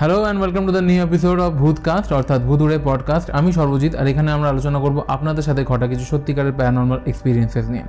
Hello 0.00 0.16
and 0.22 0.38
welcome 0.40 0.62
to 0.66 0.72
the 0.72 0.84
new 0.90 1.00
episode 1.08 1.38
of 1.46 1.50
Bhootcast 1.62 2.10
অর্থাৎ 2.12 2.40
ভূতুড়ে 2.48 2.76
podcast 2.84 3.28
আমি 3.38 3.50
সর্বজিৎ, 3.52 3.92
আর 4.00 4.06
এখানে 4.06 4.30
আমরা 4.32 4.48
আলোচনা 4.48 4.78
করব 4.78 4.96
আপনাদের 5.08 5.44
সাথে 5.48 5.62
ঘটা 5.64 5.86
কিছু 5.86 6.04
সত্যিকারের 6.04 6.54
প্যারানর্মাল 6.58 7.00
এক্সপিরিয়েন্সেস 7.06 7.64
নিয়ে। 7.68 7.84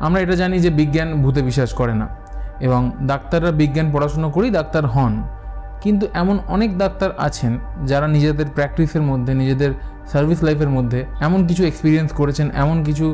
আমরা 0.00 0.18
এটা 0.20 0.36
জানি 0.36 0.56
যে 0.60 0.70
বিজ্ঞান 0.70 1.08
ভূতে 1.22 1.40
বিশ্বাস 1.42 1.70
করে 1.74 1.94
না, 1.94 2.06
এবং 2.66 2.80
ডাক্তাররা 3.06 3.50
বিজ্ঞান 3.60 3.86
পড়াশুনো 3.94 4.28
করেই 4.30 4.50
ডাক্তার 4.50 4.84
হন। 4.86 5.12
কিন্তু 5.82 6.04
এমন 6.22 6.36
অনেক 6.54 6.70
ডাক্তার 6.78 7.10
আছেন 7.26 7.52
যারা 7.90 8.06
নিজেদের 8.06 8.48
প্র্যাকটিসের 8.56 9.04
মধ্যে, 9.10 9.32
নিজেদের 9.34 9.70
সার্ভিস 10.12 10.40
লাইফের 10.42 10.70
মধ্যে 10.76 11.00
এমন 11.26 11.40
কিছু 11.48 11.62
এক্সপিরিয়েন্স 11.70 12.10
করেছেন, 12.12 12.46
এমন 12.62 12.76
কিছু 12.84 13.06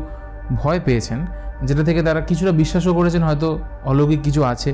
ভয় 0.60 0.80
পেয়েছেন, 0.86 1.18
যেটা 1.62 1.82
থেকে 1.82 2.00
তারা 2.02 2.20
কিছুটা 2.20 2.52
বিশ্বাসও 2.52 2.92
করেছেন, 2.94 3.22
হয়তো 3.22 3.48
অলৌকিক 3.90 4.20
কিছু 4.22 4.40
আছে। 4.44 4.70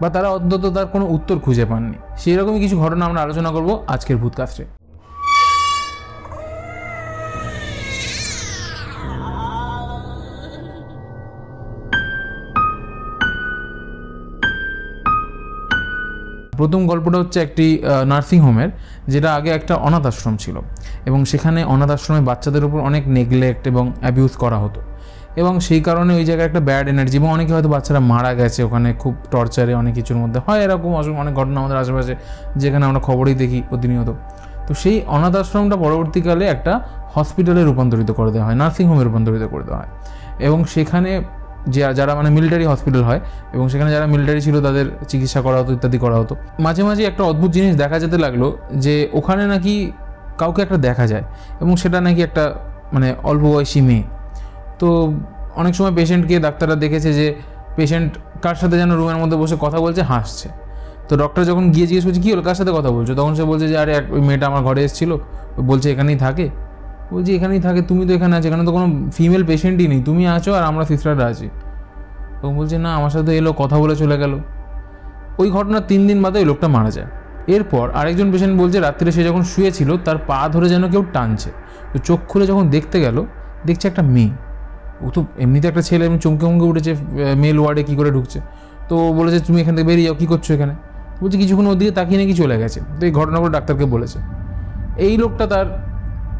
বা 0.00 0.08
তারা 0.14 0.28
অন্তত 0.36 0.64
তার 0.76 0.86
কোনো 0.86 1.04
উত্তর 1.16 1.36
খুঁজে 1.38 1.64
পাননি। 1.70 1.98
সেই 2.22 2.36
রকমই 2.36 2.60
কিছু 2.60 2.76
ঘটনা 2.80 3.02
আমরা 3.08 3.20
আলোচনা 3.26 3.50
করব 3.50 3.68
আজকের 3.94 4.16
ভূতকাস্টে। 4.16 4.64
প্রথম 16.58 16.82
গল্পটা 16.86 17.18
হচ্ছে 17.18 17.38
একটি 17.46 17.66
নার্সিং 18.06 18.38
হোমের 18.40 18.70
যেটা 19.12 19.28
আগে 19.34 19.50
একটা 19.50 19.74
অনাথ 19.86 20.04
আশ্রম 20.06 20.34
ছিল। 20.36 20.56
এবং 21.08 21.20
সেখানে 21.24 21.60
অনাথ 21.74 21.90
আশ্রমে 21.90 22.20
বাচ্চাদের 22.20 22.64
উপর 22.64 22.78
অনেক 22.80 23.02
নেগলেক্ট 23.08 23.62
এবং 23.72 23.84
অ্যাবিউজ 24.00 24.32
করা 24.42 24.58
হতো। 24.58 24.80
এবং 25.36 25.60
সেই 25.60 25.80
কারণে 25.80 26.14
ওই 26.14 26.24
জায়গায় 26.24 26.46
একটা 26.46 26.60
ব্যাড 26.60 26.88
এনার্জি 26.88 27.16
এবং 27.16 27.30
অনেকে 27.30 27.52
হয়তো 27.52 27.68
বাচ্চারা 27.68 28.00
মারা 28.00 28.34
গেছে 28.34 28.62
ওখানে 28.62 28.92
খুব 28.92 29.14
টর্চারে 29.30 29.74
অনেক 29.74 29.94
কিছুর 29.94 30.16
মধ্যে। 30.16 30.40
হয় 30.46 30.60
এরকম 30.60 30.94
অনেক 30.94 31.34
ঘটনা 31.34 31.60
আমাদের 31.60 31.76
আশেপাশে 31.76 32.14
যেখানে 32.56 32.86
আমরা 32.86 33.00
খবরেই 33.00 33.34
দেখি 33.34 33.62
প্রতিনিয়ত। 33.68 34.12
তো 34.66 34.74
সেই 34.74 35.00
অনাথ 35.06 35.36
আশ্রমটা 35.36 35.76
পরবর্তীকালে 35.76 36.44
একটা 36.46 36.80
হসপিটালে 37.14 37.64
রূপান্তরিত 37.64 38.10
করে 38.10 38.30
দেওয়া 38.32 38.46
হয় 38.46 38.54
নার্সিং 38.54 38.88
হোমে 38.88 39.04
রূপান্তরিত 39.04 39.48
করে 39.50 39.64
দেওয়া 39.64 39.80
হয়। 39.80 39.90
এবং 40.38 40.64
সেখানে 40.64 41.22
যে, 41.68 41.80
যারা 41.94 42.14
মানে 42.14 42.30
মিলিটারি 42.30 42.64
হসপিটাল 42.64 43.02
হয় 43.02 43.20
এবং 43.52 43.68
সেখানে 43.68 43.90
যারা 43.90 44.06
মিলিটারি 44.06 44.40
ছিল 44.40 44.62
তাদের 44.62 44.86
চিকিৎসা 45.08 45.40
করা 45.40 45.58
হতো, 45.58 45.72
ইত্যাদি 45.72 45.98
করা 45.98 46.16
হতো। 46.16 46.36
মাঝে 46.58 46.82
মাঝে 46.82 47.04
একটা 47.04 47.22
অদ্ভুত 47.24 47.50
জিনিস 47.50 47.76
দেখা 47.76 47.98
যেতে 47.98 48.18
লাগল 48.18 48.52
যে, 48.74 49.08
ওখানে 49.12 49.46
নাকি 49.46 49.92
কাউকে 50.38 50.62
একটা 50.62 50.76
দেখা 50.76 51.06
যায় 51.06 51.22
এবং 51.60 51.76
সেটা 51.76 52.00
নাকি 52.00 52.22
একটা 52.22 52.54
মানে 52.92 53.14
অল্প 53.22 53.42
বয়সী 53.42 53.80
মেয়ে। 53.80 54.02
তো 54.78 55.12
অনেক 55.54 55.74
সময় 55.74 55.92
পেশেন্টকে 55.92 56.40
ডাক্তাররা 56.40 56.74
দেখেছে 56.74 57.12
যে 57.12 57.34
পেশেন্ট 57.76 58.18
কার 58.42 58.54
সাথে 58.54 58.78
যেন 58.78 58.96
রুমের 58.96 59.16
মধ্যে 59.16 59.36
বসে 59.36 59.56
কথা 59.60 59.80
বলছে, 59.80 60.02
হাসছে। 60.02 60.48
তো 61.08 61.16
ডক্টর 61.16 61.44
যখন 61.44 61.70
গিয়ে 61.70 61.86
জিজ্ঞেস 61.86 62.04
করছে, 62.04 62.20
কী 62.20 62.32
হলো? 62.32 62.42
কার 62.42 62.54
সাথে 62.54 62.72
কথা 62.72 62.90
বলছো? 62.90 63.14
তখন 63.14 63.34
সে 63.34 63.44
বলছে 63.44 63.68
যে, 63.68 63.78
আরে, 63.78 63.92
এক 63.92 64.04
ওই 64.10 64.20
মেয়েটা 64.20 64.46
আমার 64.46 64.62
ঘরে 64.62 64.84
এসেছিল। 64.84 65.16
বলছে, 65.60 65.92
এখানেই 65.92 66.16
থাকে। 66.16 66.48
বলছি, 67.12 67.34
এখানেই 67.34 67.60
থাকে, 67.60 67.82
তুমি 67.82 68.06
তো 68.06 68.14
এখানে 68.14 68.36
আছো। 68.36 68.48
এখানে 68.48 68.64
তো 68.64 68.72
কোনো 68.72 69.10
ফিমেল 69.12 69.44
পেশেন্টই 69.44 69.86
নেই। 69.86 70.02
তুমি 70.02 70.26
আছো 70.26 70.54
আর 70.54 70.62
আমরা 70.62 70.84
সিস্টাররা 70.84 71.26
আছি। 71.26 71.48
তখন 72.42 72.56
বলছে, 72.56 72.78
না, 72.78 72.94
আমার 72.94 73.10
সাথে 73.10 73.36
এলো, 73.36 73.52
কথা 73.52 73.78
বলে 73.78 73.96
চলে 73.96 74.18
গেল। 74.18 74.38
ওই 75.38 75.50
ঘটনার 75.50 75.82
তিন 75.88 76.06
দিন 76.06 76.22
বাদে 76.22 76.38
ওই 76.38 76.44
লোকটা 76.44 76.68
মারা 76.68 76.90
যায়। 76.90 77.06
এরপর 77.46 77.90
আরেকজন 77.90 78.32
পেশেন্ট 78.32 78.60
বলছে, 78.60 78.80
রাত্রে 78.80 79.12
সে 79.12 79.24
যখন 79.24 79.42
শুয়েছিল, 79.42 79.96
তার 79.96 80.18
পা 80.18 80.48
ধরে 80.52 80.68
যেন 80.68 80.88
কেউ 80.90 81.04
টানছে। 81.12 81.50
তো 81.92 81.98
চোখ 81.98 82.20
খুলে 82.28 82.46
যখন 82.46 82.68
দেখতে 82.68 83.00
গেল, 83.00 83.24
দেখছে 83.66 83.88
একটা 83.88 84.02
মেয়ে। 84.02 84.45
ও 85.00 85.10
তো 85.10 85.24
এমনিতে 85.38 85.68
একটা 85.68 85.82
ছেলে 85.82 86.06
এমনি 86.06 86.18
চমকে 86.18 86.46
মুমকে 86.46 86.64
উঠেছে 86.64 86.96
মেল 87.36 87.58
ওয়ার্ডে 87.58 87.82
কী 87.82 87.96
করে 87.96 88.10
ঢুকছে। 88.10 88.40
তো 88.88 89.12
বলেছে, 89.12 89.40
তুমি 89.40 89.60
এখান 89.60 89.74
থেকে 89.74 89.88
বেরিয়ে 89.88 90.06
যাও, 90.06 90.14
কী 90.14 90.26
করছ 90.26 90.50
এখানে? 90.50 90.74
বলছে, 91.20 91.38
কিছুক্ষণ 91.38 91.66
ওদিকে 91.66 91.78
দিকে 91.78 91.92
তাকিয়ে 91.92 92.20
নাকি 92.20 92.34
চলে 92.34 92.58
গেছে? 92.58 92.80
তো 93.00 93.06
এই 93.06 93.12
ঘটনাগুলো 93.12 93.50
ডাক্তারকে 93.50 93.84
বলেছে। 93.84 94.18
এই 94.96 95.16
লোকটা 95.16 95.46
তার 95.46 95.66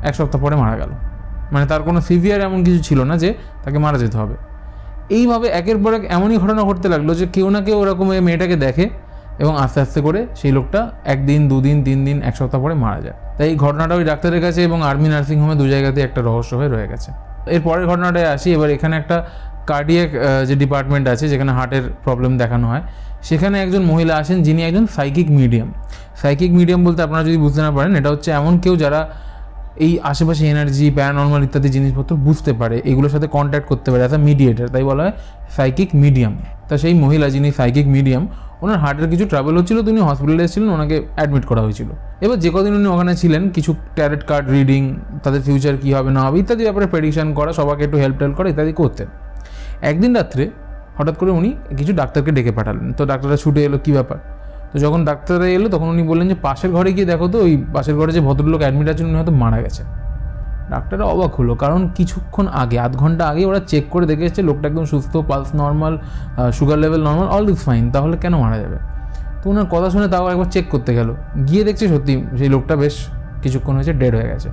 এক 0.02 0.14
সপ্তাহ 0.14 0.40
পরে 0.40 0.56
মারা 0.56 0.76
গেল। 0.76 0.90
মানে 1.52 1.66
তার 1.66 1.82
কোনো 1.82 2.00
সিভিয়ার 2.00 2.40
এমন 2.40 2.64
কিছু 2.64 2.82
ছিল 2.82 3.00
না 3.04 3.16
যে 3.16 3.34
তাকে 3.64 3.78
মারা 3.78 3.98
যেতে 3.98 4.16
হবে। 4.16 4.36
এইভাবে 5.10 5.48
একের 5.48 5.78
পর 5.78 5.94
এক 5.94 6.04
এমনই 6.10 6.38
ঘটনা 6.38 6.62
ঘটতে 6.62 6.88
লাগল 6.88 7.14
যে 7.14 7.26
কেউ 7.26 7.50
না 7.50 7.60
কেউ 7.60 7.78
ওরকম 7.78 8.12
এই 8.12 8.20
মেয়েটাকে 8.20 8.56
দেখে 8.56 8.90
এবং 9.38 9.58
আস্তে 9.58 9.80
আস্তে 9.80 10.00
করে 10.00 10.26
সেই 10.34 10.52
লোকটা 10.52 10.90
একদিন, 11.04 11.48
দুদিন, 11.48 11.84
তিন 11.84 12.04
দিন, 12.04 12.22
এক 12.22 12.36
সপ্তাহ 12.36 12.60
পরে 12.60 12.74
মারা 12.74 13.00
যায়। 13.00 13.16
তাই 13.36 13.48
এই 13.50 13.56
ঘটনাটা 13.56 13.94
ওই 13.94 14.04
ডাক্তারের 14.04 14.40
কাছে 14.40 14.64
এবং 14.64 14.82
আর্মি 14.82 15.08
নার্সিং 15.08 15.36
হোমে 15.40 15.54
দু 15.54 15.68
জায়গাতে 15.68 16.00
একটা 16.00 16.22
রহস্য 16.22 16.54
হয়ে 16.54 16.68
রয়ে 16.68 16.88
গেছে। 16.92 17.10
এর 17.54 17.60
পরের 17.66 17.86
ঘটনাটায় 17.90 18.28
আসি, 18.34 18.48
এবার 18.56 18.68
এখানে 18.76 18.94
একটা 19.00 19.16
কার্ডিয়াক 19.70 20.10
যে 20.48 20.54
ডিপার্টমেন্ট 20.62 21.04
আছে, 21.12 21.24
যেখানে 21.32 21.52
হার্টের 21.58 21.84
প্রবলেম 22.04 22.32
দেখানো 22.42 22.66
হয়, 22.72 22.82
সেখানে 23.28 23.56
একজন 23.64 23.82
মহিলা 23.90 24.14
আসেন 24.20 24.38
যিনি 24.46 24.60
একজন 24.68 24.84
সাইকিক 24.96 25.28
মিডিয়াম 25.40 25.68
সাইকিক 26.22 26.50
মিডিয়াম 26.58 26.80
বলতে 26.86 27.00
আপনারা 27.06 27.22
যদি 27.28 27.38
বুঝতে 27.44 27.60
না 27.66 27.70
পারেন, 27.76 27.92
এটা 28.00 28.08
হচ্ছে 28.14 28.30
এমন 28.40 28.54
কেউ 28.64 28.74
যারা 28.84 29.00
এই 29.86 29.92
আশেপাশে 30.10 30.42
এনার্জি 30.52 30.86
প্যারানর্মাল 30.96 31.42
ইত্যাদি 31.46 31.68
জিনিসপত্র 31.76 32.12
বুঝতে 32.26 32.52
পারে, 32.60 32.76
এগুলোর 32.90 33.12
সাথে 33.14 33.28
কন্ট্যাক্ট 33.36 33.66
করতে 33.70 33.88
পারে 33.92 34.02
অ্যাজ 34.04 34.14
আ 34.18 34.20
মিডিয়েটার 34.28 34.66
তাই 34.74 34.84
বলা 34.90 35.02
হয় 35.04 35.14
সাইকিক 35.56 35.90
মিডিয়াম 36.04 36.34
তা 36.68 36.74
সেই 36.82 36.94
মহিলা 37.04 37.26
যিনি 37.34 37.48
সাইকিক 37.58 37.86
মিডিয়াম 37.96 38.24
ওনার 38.62 38.78
হার্টের 38.82 39.08
কিছু 39.12 39.24
ট্রাভেল 39.32 39.54
হচ্ছিল 39.58 39.82
তিনি 39.88 40.00
হসপিটালে 40.08 40.42
এসেছিলেন, 40.44 40.68
ওনাকে 40.76 40.96
অ্যাডমিট 41.16 41.44
করা 41.50 41.62
হয়েছিল। 41.66 41.88
এবার 42.24 42.38
যে 42.44 42.50
কদিন 42.54 42.74
উনি 42.74 42.88
ওখানে 42.94 43.16
ছিলেন, 43.16 43.50
কিছু 43.50 43.74
ট্যারেট 43.96 44.22
কার্ড 44.26 44.46
রিডিং 44.50 44.82
তাদের 45.24 45.40
ফিউচার 45.40 45.74
কী 45.82 45.90
হবে, 45.94 46.10
না 46.10 46.20
হবে, 46.26 46.38
ইত্যাদি 46.38 46.62
ব্যাপারে 46.64 46.86
প্রেডিকশান 46.86 47.28
করা, 47.34 47.52
সবাইকে 47.52 47.82
একটু 47.84 47.96
হেল্প 47.96 48.16
টেল্প 48.18 48.34
করা, 48.36 48.48
ইত্যাদি 48.48 48.72
করতেন। 48.72 49.08
একদিন 49.90 50.10
রাত্রে 50.14 50.50
হঠাৎ 50.98 51.16
করে 51.18 51.30
উনি 51.30 51.50
কিছু 51.76 51.92
ডাক্তারকে 51.92 52.32
ডেকে 52.32 52.52
পাঠালেন। 52.52 52.92
তো 52.92 53.02
ডাক্তাররা 53.06 53.36
ছুটে 53.36 53.64
এলো, 53.64 53.78
কী 53.84 53.92
ব্যাপার? 53.92 54.18
তো 54.72 54.78
যখন 54.78 55.04
ডাক্তাররা 55.04 55.46
এলো, 55.46 55.68
তখন 55.68 55.88
উনি 55.88 56.02
বললেন 56.02 56.28
যে, 56.28 56.34
পাশের 56.34 56.70
ঘরে 56.70 56.92
গিয়ে 56.92 57.06
দেখো 57.06 57.28
তো, 57.28 57.38
ওই 57.38 57.64
পাশের 57.74 57.94
ঘরে 57.94 58.12
যে 58.12 58.20
ভদ্রলোক 58.20 58.60
অ্যাডমিট 58.60 58.88
আছেন, 58.88 59.06
উনি 59.06 59.16
হয়তো 59.16 59.34
মারা 59.42 59.62
গেছেন। 59.62 59.86
ডাক্তাররা 60.72 61.06
অবাক 61.14 61.32
হলো, 61.38 61.52
কারণ 61.62 61.80
কিছুক্ষণ 61.98 62.46
আগে, 62.62 62.76
আধ 62.84 62.92
ঘণ্টা 63.02 63.22
আগে 63.30 63.42
ওরা 63.50 63.60
চেক 63.70 63.84
করে 63.92 64.04
দেখে 64.10 64.24
এসেছে 64.28 64.42
লোকটা 64.48 64.66
একদম 64.70 64.84
সুস্থ 64.92 65.12
pulse 65.30 65.50
normal 65.62 65.94
sugar 66.58 66.78
level 66.84 67.00
normal 67.08 67.28
all 67.36 67.46
is 67.52 67.58
fine 67.66 67.84
তাহলে 67.94 68.16
কেন 68.22 68.34
মারা 68.44 68.58
যাবে? 68.62 68.78
তো 69.40 69.44
ওনার 69.52 69.66
কথা 69.74 69.88
শুনে 69.94 70.06
তাও 70.14 70.26
একবার 70.32 70.48
চেক 70.54 70.66
করতে 70.74 70.90
গেল। 70.98 71.08
গিয়ে 71.48 71.62
দেখছে 71.68 71.84
সত্যি 71.92 72.12
সেই 72.38 72.48
লোকটা 72.54 72.74
বেশ 72.82 72.94
কিছুক্ষণ 73.42 73.74
হয়েছে 73.78 73.92
ডেড 74.00 74.14
হয়ে 74.18 74.28
গেছে। 74.32 74.48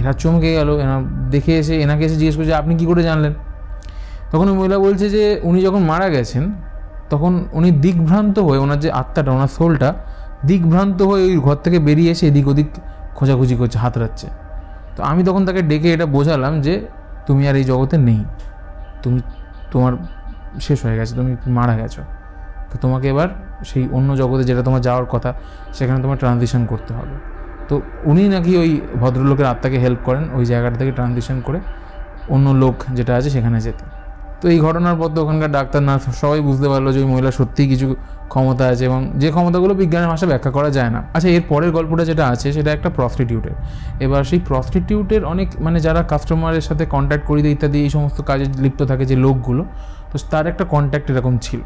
এরা 0.00 0.12
চমকে 0.22 0.50
গেল 0.58 0.68
এনা 0.84 0.96
দেখে 1.34 1.52
এসে, 1.58 1.74
এনাকে 1.84 2.02
এসে 2.08 2.16
জিজ্ঞেস 2.20 2.36
করছে, 2.38 2.54
আপনি 2.54 2.72
কী 2.80 2.84
করে 2.90 3.02
জানলেন? 3.02 3.32
তখন 4.32 4.46
ওই 4.48 4.56
মহিলা 4.58 4.78
বলছে 4.78 5.06
যে, 5.10 5.22
উনি 5.48 5.58
যখন 5.66 5.82
মারা 5.82 6.08
গেছেন, 6.08 6.44
তখন 7.12 7.32
উনি 7.58 7.70
দিকভ্রান্ত 7.84 8.36
হয়ে, 8.38 8.58
ওনার 8.58 8.78
যে 8.84 8.88
আত্মাটা, 9.00 9.30
ওনার 9.32 9.50
সোলটা 9.58 9.94
দিকভ্রান্ত 10.50 10.98
হয়ে 11.02 11.22
ওই 11.28 11.36
ঘর 11.46 11.56
থেকে 11.64 11.78
বেরিয়ে 11.78 12.10
এসে 12.14 12.24
এদিক 12.26 12.46
ওদিক 12.48 12.68
খোঁজাখুঁজি 13.14 13.54
করছে, 13.56 13.78
হাতড়াচ্ছে। 13.78 14.26
তো 15.00 15.04
আমি 15.06 15.24
তখন 15.24 15.46
তাকে 15.46 15.62
ডেকে 15.62 15.92
এটা 15.92 16.06
বোঝালাম 16.06 16.60
যে 16.60 16.86
তুমি 17.26 17.48
আর 17.48 17.56
এই 17.56 17.64
জগতে 17.64 17.98
নেই। 17.98 18.24
তুমি, 19.02 19.20
তোমার 19.70 19.92
শেষ 20.60 20.84
হয়ে 20.84 20.96
গেছে, 20.96 21.14
তুমি 21.14 21.36
মারা 21.46 21.76
গেছো। 21.76 22.02
তো 22.70 22.78
তোমাকে 22.78 23.08
এবার 23.08 23.28
সেই 23.64 23.88
অন্য 23.92 24.16
জগতে 24.16 24.44
যেটা 24.44 24.62
তোমার 24.62 24.80
যাওয়ার 24.80 25.04
কথা, 25.04 25.34
সেখানে 25.74 26.02
তোমার 26.02 26.16
ট্রানজিশন 26.16 26.66
করতে 26.66 26.94
হবে। 26.94 27.14
তো 27.68 27.80
উনি 28.04 28.28
নাকি 28.28 28.58
ওই 28.58 28.80
ভদ্রলোকের 29.00 29.46
আত্মাকে 29.46 29.78
হেল্প 29.78 29.98
করেন, 30.04 30.24
ওই 30.32 30.44
জায়গাটা 30.46 30.76
থেকে 30.76 30.92
ট্রানজিশন 30.92 31.40
করে 31.40 31.60
অন্য 32.28 32.50
লোক 32.50 32.74
যেটা 32.94 33.16
আছে 33.16 33.30
সেখানে 33.30 33.60
যেতে। 33.60 33.84
তো 34.40 34.44
এই 34.54 34.58
ঘটনার 34.66 34.96
পর 35.00 35.08
তো 35.14 35.18
ওখানকার 35.24 35.50
ডাক্তার, 35.58 35.80
নার্স 35.88 36.04
সবাই 36.22 36.40
বুঝতে 36.48 36.66
পারল 36.72 36.86
যে 36.94 36.98
ওই 37.02 37.08
মহিলা 37.12 37.30
সত্যিই 37.30 37.68
কিছু 37.72 37.86
ক্ষমতা 38.32 38.64
আছে 38.72 38.84
এবং 38.84 39.00
যে 39.22 39.28
ক্ষমতাগুলো 39.30 39.72
বিজ্ঞানের 39.74 40.08
ভাষায় 40.12 40.28
ব্যাখ্যা 40.32 40.50
করা 40.50 40.70
যায় 40.70 40.90
না। 40.90 41.00
আচ্ছা 41.14 41.28
এর 41.36 41.42
পরের 41.48 41.70
গল্পটা 41.76 42.04
যেটা 42.04 42.24
আছে 42.28 42.52
সেটা 42.52 42.70
একটা 42.72 42.88
প্রস্টিটিউটের 42.98 43.54
এবার 44.04 44.22
সেই 44.24 44.40
প্রস্টিটিউটের 44.48 45.22
অনেক 45.24 45.48
মানে 45.60 45.78
যারা 45.80 46.00
কাস্টমারের 46.02 46.64
সাথে 46.68 46.84
কন্ট্যাক্ট 46.86 47.24
করিয়ে 47.26 47.44
দেয় 47.44 47.54
ইত্যাদি, 47.56 47.78
এই 47.84 47.90
সমস্ত 47.90 48.18
কাজে 48.22 48.46
লিপ্ত 48.64 48.80
থাকে 48.82 49.04
যে 49.04 49.16
লোকগুলো, 49.16 49.62
তো 50.10 50.18
তার 50.30 50.44
একটা 50.46 50.64
কন্ট্যাক্ট 50.64 51.06
এরকম 51.10 51.34
ছিল। 51.38 51.60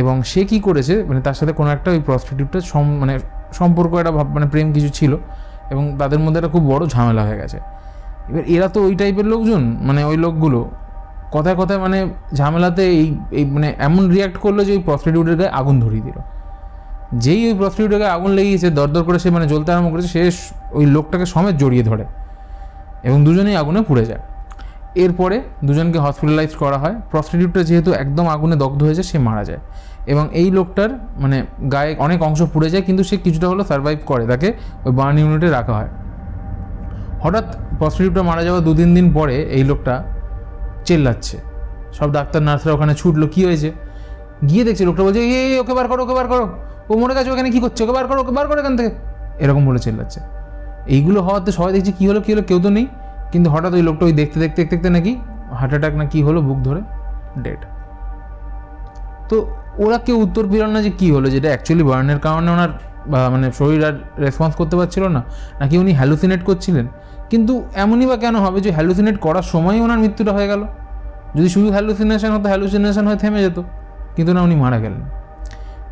এবং 0.00 0.14
সে 0.22 0.40
কি 0.44 0.58
করেছে 0.60 0.94
মানে 1.08 1.20
তার 1.20 1.34
সাথে 1.34 1.52
কোনো 1.52 1.70
একটা 1.70 1.88
ওই 1.90 2.00
প্রস্টিটিউটের 2.00 2.60
সম 2.60 2.84
মানে 3.00 3.14
সম্পর্ক, 3.52 3.92
একটা 3.94 4.10
ভাব 4.10 4.26
মানে 4.34 4.46
প্রেম 4.46 4.66
কিছু 4.72 4.88
ছিল 4.88 5.12
এবং 5.72 5.84
তাদের 5.98 6.18
মধ্যে 6.18 6.38
একটা 6.40 6.52
খুব 6.52 6.64
বড় 6.72 6.82
ঝামেলা 6.86 7.22
হয়ে 7.26 7.38
গেছে। 7.42 7.58
এবার 8.30 8.44
এরা 8.46 8.68
তো 8.68 8.78
ওই 8.86 8.94
টাইপের 8.94 9.26
লোকজন 9.32 9.62
মানে 9.80 10.00
ওই 10.04 10.16
লোকগুলো। 10.16 10.60
কথায় 11.34 11.56
কথায় 11.60 11.80
মানে 11.84 11.98
ঝামেলাতে 12.38 12.82
এই 13.00 13.06
এই 13.38 13.44
মানে 13.54 13.68
এমন 13.86 14.02
রিয়াক্ট 14.14 14.36
করল 14.44 14.58
যে 14.68 14.72
ওই 14.76 14.82
প্রস্টিটিউটের 14.88 15.36
গায়ে 15.40 15.52
আগুন 15.60 15.76
ধরিয়ে 15.84 16.04
দিল। 16.08 16.18
যেই 17.24 17.40
ওই 17.48 17.54
প্রস্টিটিউটের 17.60 17.98
গায়ে 18.02 18.12
আগুন 18.18 18.30
লেগেছে, 18.38 18.68
দরদর 18.78 19.02
করে 19.08 19.18
সে 19.24 19.28
মানে 19.36 19.46
জ্বলতে 19.52 19.68
আরম্ভ 19.72 19.88
করেছে, 19.94 20.08
সে 20.14 20.20
ওই 20.78 20.84
লোকটাকে 20.94 21.26
সমেত 21.34 21.54
জড়িয়ে 21.62 21.84
ধরে 21.90 22.04
এবং 23.06 23.18
দুজনেই 23.26 23.56
আগুনে 23.62 23.80
পুড়ে 23.88 24.04
যায়। 24.10 24.22
এরপরে 25.04 25.36
দুজনকে 25.66 25.98
হসপিটালাইজ 26.04 26.52
করা 26.62 26.78
হয়। 26.82 26.94
প্রস্টিটিউটটা 27.12 27.62
যেহেতু 27.70 27.90
একদম 28.02 28.26
আগুনে 28.34 28.56
দগ্ধ 28.62 28.80
হয়েছে, 28.88 29.02
সে 29.10 29.16
মারা 29.28 29.44
যায় 29.48 29.60
এবং 30.12 30.24
এই 30.40 30.48
লোকটার 30.58 30.90
মানে 31.22 31.36
গায়ে 31.74 31.90
অনেক 32.06 32.18
অংশ 32.28 32.40
পুড়ে 32.52 32.68
যায়, 32.72 32.82
কিন্তু 32.88 33.02
সে 33.08 33.16
কিছুটা 33.24 33.46
হলো 33.52 33.62
সার্ভাইভ 33.70 33.98
করে। 34.10 34.24
তাকে 34.32 34.48
ওই 34.86 34.92
বার্ন 34.98 35.16
ইউনিটে 35.22 35.48
রাখা 35.58 35.74
হয়। 35.78 35.90
হঠাৎ 37.22 37.46
প্রস্টিটিউটটা 37.80 38.22
মারা 38.30 38.42
যাওয়া 38.46 38.60
দু 38.66 38.72
তিন 38.78 38.90
দিন 38.96 39.06
পরে 39.18 39.36
এই 39.58 39.64
লোকটা 39.70 39.94
চেল্লাচ্ছে। 40.88 41.36
সব 41.98 42.08
ডাক্তার, 42.16 42.40
নার্সরা 42.48 42.72
ওখানে 42.76 42.92
ছুটলো, 43.00 43.26
কী 43.34 43.40
হয়েছে? 43.48 43.70
গিয়ে 44.48 44.62
দেখছে, 44.66 44.84
লোকটা 44.88 45.02
বলছে 45.06 45.20
এ 45.36 45.38
ওকে 45.62 45.72
বার 45.78 45.86
করো, 45.90 46.00
ওকে 46.06 46.14
বার 46.18 46.26
করো। 46.32 46.44
ও 46.90 46.92
মরে 47.00 47.14
গেছে, 47.16 47.30
ওখানে 47.34 47.48
কী 47.54 47.60
করছে? 47.64 47.80
ওকে 47.84 47.94
বার 47.98 48.06
করো, 48.10 48.18
ওকে 48.24 48.32
বার 48.38 48.46
করো 48.50 48.58
এখান 48.64 48.74
থেকে। 48.78 48.90
এরকম 49.44 49.62
বলে 49.68 49.80
চেল্লাচ্ছে। 49.86 50.20
এইগুলো 50.94 51.18
হওয়াতে 51.26 51.50
সবাই 51.58 51.70
দেখছে, 51.76 51.92
কী 51.98 52.04
হলো 52.10 52.20
কী 52.24 52.30
হলো, 52.34 52.42
কেউ 52.48 52.58
তো 52.64 52.70
নেই। 52.76 52.86
কিন্তু 53.32 53.48
হঠাৎ 53.54 53.72
ওই 53.78 53.82
লোকটা 53.88 54.04
ওই 54.08 54.14
দেখতে 54.20 54.36
দেখতে 54.42 54.58
দেখতে 54.62 54.74
দেখতে 54.76 54.88
নাকি 54.96 55.12
হার্ট 55.58 55.72
অ্যাটাক 55.74 55.94
না 56.00 56.04
কী 56.12 56.20
হলো, 56.26 56.38
বুক 56.48 56.58
ধরে 56.66 56.80
ডেড 57.44 57.60
তো 59.30 59.36
ওরা 59.84 59.98
কেউ 60.06 60.16
উত্তর 60.24 60.44
পেল 60.52 60.64
না 60.74 60.80
যে 60.86 60.90
কী 61.00 61.08
হলো, 61.14 61.26
যেটা 61.34 61.48
অ্যাকচুয়ালি 61.52 61.84
বার্নের 61.90 62.18
কারণে 62.26 62.48
ওনার 62.54 62.70
মানে 63.34 63.46
শরীর 63.58 63.80
আর 63.88 63.94
রেসপন্স 64.24 64.52
করতে 64.60 64.74
পারছিল 64.80 65.04
না, 65.16 65.20
নাকি 65.60 65.74
উনি 65.82 65.92
হ্যালুসিনেট 65.98 66.42
করছিলেন? 66.48 66.86
কিন্তু 67.30 67.52
এমনই 67.82 68.06
বা 68.10 68.16
কেন 68.24 68.34
হবে 68.44 68.58
যে 68.64 68.70
হ্যালুসিনেট 68.76 69.16
করার 69.26 69.46
সময়ই 69.52 69.80
ওনার 69.86 69.98
মৃত্যুটা 70.04 70.32
হয়ে 70.36 70.48
গেল? 70.52 70.62
যদি 71.36 71.48
শুধু 71.54 71.68
হ্যালুসিনেশন 71.76 72.30
হতো 72.36 72.46
হ্যালুসিনেশন 72.52 73.04
হয়ে 73.08 73.18
থেমে 73.22 73.40
যেত, 73.46 73.58
কিন্তু 74.16 74.30
না, 74.36 74.40
উনি 74.46 74.56
মারা 74.64 74.78
গেলেন। 74.84 75.02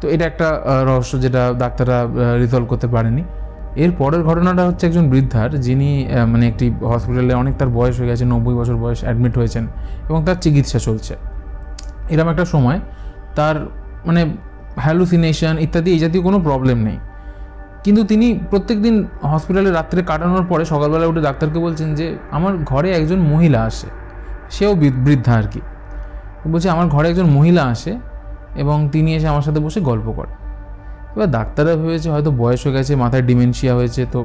তো 0.00 0.04
এটা 0.14 0.24
একটা 0.30 0.48
রহস্য 0.88 1.12
যেটা 1.24 1.42
ডাক্তাররা 1.62 1.98
রিজলভ 2.42 2.66
করতে 2.72 2.88
পারেনি। 2.94 3.22
এর 3.84 3.92
পরের 4.00 4.22
ঘটনাটা 4.28 4.62
হচ্ছে 4.68 4.84
একজন 4.88 5.04
বৃদ্ধার, 5.12 5.50
যিনি 5.66 5.88
মানে 6.32 6.44
একটি 6.50 6.66
হসপিটালে 6.90 7.34
অনেক 7.42 7.54
তার 7.60 7.70
বয়স 7.78 7.94
হয়ে 8.00 8.08
গেছে, 8.10 8.24
নব্বই 8.32 8.56
বছর 8.60 8.76
বয়স 8.84 9.00
অ্যাডমিট 9.06 9.34
হয়েছেন 9.40 9.64
এবং 10.08 10.20
তার 10.26 10.38
চিকিৎসা 10.44 10.78
চলছে। 10.78 11.14
এরকম 12.12 12.28
একটা 12.34 12.44
সময় 12.54 12.78
তার 13.38 13.56
মানে 14.06 14.20
হ্যালুসিনেশন 14.84 15.54
ইত্যাদি, 15.64 15.88
এই 15.94 16.00
জাতীয় 16.04 16.22
কোনো 16.28 16.38
প্রবলেম 16.46 16.78
নেই। 16.88 16.98
কিন্তু 17.84 18.04
তিনি 18.04 18.40
প্রত্যেক 18.50 18.82
দিন 18.82 19.06
হসপিটালে 19.22 19.70
রাত্রে 19.70 20.02
কাটানোর 20.02 20.44
পরে 20.48 20.64
সকালবেলা 20.64 21.06
উঠে 21.06 21.20
ডাক্তারকে 21.20 21.58
বলছেন 21.58 21.94
যে, 21.94 22.16
আমার 22.30 22.56
ঘরে 22.56 22.92
একজন 22.92 23.18
মহিলা 23.18 23.62
আসে। 23.62 23.86
সেও 24.50 24.74
বৃদ্ধা 24.74 25.34
আর 25.34 25.42
কি। 25.42 25.60
বলছে, 26.46 26.70
আমার 26.70 26.86
ঘরে 26.86 27.08
একজন 27.08 27.26
মহিলা 27.26 27.62
আসে 27.62 27.98
এবং 28.56 28.88
তিনি 28.92 29.14
এসে 29.14 29.28
আমার 29.28 29.42
সাথে 29.42 29.60
বসে 29.60 29.80
গল্প 29.80 30.12
করে 30.12 30.32
এবার 31.16 31.30
ডাক্তাররা 31.30 31.76
ভেবেছে 31.76 32.10
হয়তো 32.10 32.30
বয়স 32.30 32.66
হয়ে 32.66 32.74
গেছে, 32.74 32.96
মাথায় 32.96 33.22
ডিমেনশিয়া 33.22 33.74
হয়েছে, 33.74 34.06
তো 34.12 34.24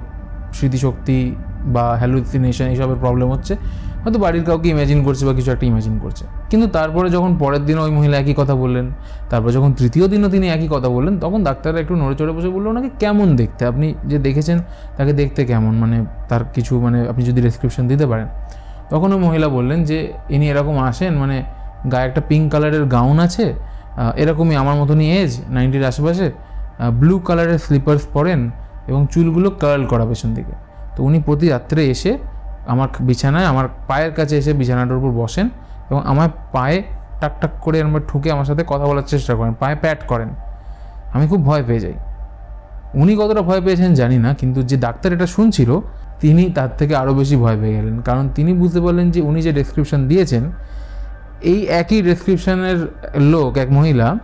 স্মৃতিশক্তি 0.53 1.35
বা 1.65 1.95
হ্যালুসিনেশন 1.97 2.65
এইসবের 2.65 2.95
প্রবলেম 2.99 3.31
হচ্ছে। 3.31 3.57
হয়তো 4.03 4.19
বাড়ির 4.19 4.43
কাউকে 4.43 4.67
ইমাজিন 4.75 4.99
করছে 5.03 5.23
বা 5.27 5.33
কিছু 5.33 5.49
একটা 5.51 5.65
ইমাজিন 5.71 5.95
করছে। 6.03 6.23
কিন্তু 6.51 6.67
তারপরে 6.67 7.07
যখন 7.15 7.31
পরের 7.41 7.63
দিন 7.65 7.77
ওই 7.85 7.91
মহিলা 7.97 8.15
একই 8.17 8.35
কথা 8.37 8.55
বললেন, 8.55 8.85
তারপর 9.29 9.49
যখন 9.57 9.71
তৃতীয় 9.73 10.05
দিনও 10.07 10.29
তিনি 10.35 10.47
একই 10.55 10.67
কথা 10.71 10.89
বললেন, 10.95 11.13
তখন 11.19 11.39
ডাক্তাররা 11.43 11.79
একটু 11.83 11.93
নড়ে 11.95 12.15
চড়ে 12.19 12.33
বসে 12.37 12.49
বলল, 12.55 12.65
ওনাকে 12.67 12.89
কেমন 12.99 13.27
দেখতে? 13.35 13.61
আপনি 13.71 13.87
যে 14.11 14.17
দেখেছেন, 14.17 14.57
তাকে 14.97 15.11
দেখতে 15.13 15.41
কেমন? 15.45 15.73
মানে 15.75 15.97
তার 16.29 16.41
কিছু 16.55 16.73
মানে 16.85 16.99
আপনি 17.11 17.23
যদি 17.29 17.39
ডেসক্রিপশন 17.41 17.83
দিতে 17.87 18.05
পারেন। 18.11 18.27
তখন 18.89 19.09
ওই 19.13 19.19
মহিলা 19.19 19.47
বললেন 19.47 19.79
যে, 19.83 19.97
ইনি 20.29 20.45
এরকম 20.49 20.75
আসেন 20.89 21.13
মানে 21.13 21.37
গায়ে 21.91 22.05
একটা 22.09 22.21
পিঙ্ক 22.29 22.45
কালারের 22.51 22.85
গাউন 22.85 23.17
আছে 23.19 23.45
এরকমই 24.15 24.55
আমার 24.55 24.75
মতনই 24.75 25.07
এজ 25.21 25.31
নাইনটির 25.49 25.85
আশেপাশে 25.85 26.25
ব্লু 26.99 27.15
কালারের 27.19 27.59
স্লিপার্স 27.65 28.03
পরেন 28.13 28.39
এবং 28.87 29.01
চুলগুলো 29.11 29.47
কার্ল 29.61 29.83
করা 29.85 30.05
পেছন 30.05 30.29
দিকে। 30.33 30.55
তো 30.95 30.99
উনি 31.03 31.19
প্রতি 31.25 31.45
রাত্রে 31.49 31.81
এসে 31.93 32.11
আমার 32.67 32.87
বিছানায়, 32.99 33.45
আমার 33.45 33.65
পায়ের 33.87 34.11
কাছে 34.13 34.37
এসে 34.37 34.53
বিছানাটার 34.53 34.97
উপর 34.97 35.11
বসেন 35.11 35.49
এবং 35.89 36.01
আমার 36.05 36.29
পায়ে 36.51 36.83
টাক 37.21 37.33
টাক 37.41 37.51
করে 37.61 37.81
আমার 37.81 38.01
ঠুকে 38.07 38.31
আমার 38.31 38.45
সাথে 38.45 38.63
কথা 38.67 38.85
বলার 38.85 39.03
চেষ্টা 39.03 39.35
করেন, 39.35 39.53
পায়ে 39.53 39.75
প্যাট 39.75 39.99
করেন। 40.07 40.29
আমি 41.13 41.27
খুব 41.27 41.45
ভয় 41.45 41.63
পেয়ে 41.63 41.79
যাই। 41.79 41.93
উনি 42.93 43.15
কতটা 43.15 43.41
ভয় 43.41 43.61
পেয়েছেন 43.61 43.93
জানি 43.93 44.17
না, 44.17 44.33
কিন্তু 44.33 44.63
যে 44.63 44.77
ডাক্তার 44.77 45.13
এটা 45.13 45.25
শুনছিল, 45.25 45.79
তিনি 46.19 46.49
তার 46.49 46.69
থেকে 46.77 46.95
আরও 46.95 47.13
বেশি 47.13 47.35
ভয় 47.35 47.57
পেয়ে 47.61 47.73
গেলেন। 47.73 48.01
কারণ 48.01 48.29
তিনি 48.35 48.53
বুঝতে 48.53 48.81
পারলেন 48.81 49.11
যে 49.11 49.21
উনি 49.21 49.41
যে 49.41 49.51
ডেসক্রিপশন 49.51 50.07
দিয়েছেন, 50.07 50.51
এই 51.41 51.59
একই 51.81 52.01
ডেসক্রিপশনের 52.01 52.79
লোক, 53.33 53.57
এক 53.57 53.71
মহিলা 53.71 54.17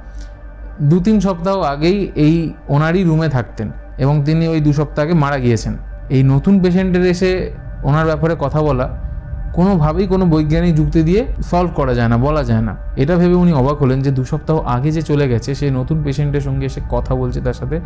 দু 0.79 0.99
তিন 0.99 1.19
সপ্তাহ 1.19 1.61
আগেই 1.61 2.11
এই 2.15 2.53
ওনারই 2.67 3.03
রুমে 3.03 3.29
থাকতেন 3.29 3.71
এবং 3.97 4.23
তিনি 4.23 4.47
ওই 4.47 4.59
দু 4.61 4.73
সপ্তাহ 4.73 5.05
আগে 5.05 5.13
মারা 5.13 5.37
গিয়েছেন। 5.37 5.77
এই 6.09 6.23
নতুন 6.23 6.59
পেশেন্টের 6.63 7.05
এসে 7.05 7.31
ওনার 7.87 8.05
ব্যাপারে 8.09 8.33
কথা 8.43 8.59
বলা, 8.67 8.87
কোনোভাবেই 9.57 10.05
কোনো 10.13 10.25
বৈজ্ঞানিক 10.33 10.73
যুক্তি 10.79 11.01
দিয়ে 11.09 11.21
সলভ 11.49 11.69
করা 11.79 11.93
যায় 11.99 12.09
না, 12.13 12.17
বলা 12.25 12.43
যায় 12.49 12.63
না। 12.67 12.73
এটা 13.01 13.13
ভেবে 13.21 13.37
উনি 13.43 13.51
অবাক 13.61 13.77
হলেন 13.83 13.99
যে 14.05 14.11
দু 14.17 14.23
সপ্তাহ 14.31 14.55
আগে 14.75 14.89
যে 14.95 15.01
চলে 15.09 15.25
গেছে 15.31 15.49
সে 15.59 15.65
নতুন 15.79 15.97
পেশেন্টের 16.05 16.43
সঙ্গে 16.47 16.65
এসে 16.71 16.81
কথা 16.93 17.13
বলছে, 17.21 17.39
তার 17.45 17.55
সাথে 17.59 17.77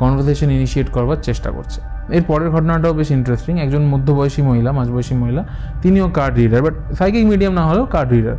কনভারসেশন 0.00 0.48
ইনিশিয়েট 0.58 0.88
করবার 0.96 1.18
চেষ্টা 1.28 1.50
করছে। 1.56 1.78
এর 2.16 2.24
পরের 2.30 2.48
ঘটনাটাও 2.54 2.92
বেশ 2.98 3.10
ইন্টারেস্টিং 3.18 3.54
একজন 3.64 3.82
মধ্যবয়সী 3.92 4.42
মহিলা, 4.48 4.70
মাঝবয়সী 4.78 5.14
মহিলা, 5.22 5.42
তিনিও 5.82 6.06
card 6.18 6.34
reader 6.40 6.60
but 6.66 6.74
psychic 6.98 7.24
medium 7.32 7.52
না 7.58 7.64
হলেও 7.68 7.84
কার্ড 7.94 8.08
রিডার 8.16 8.36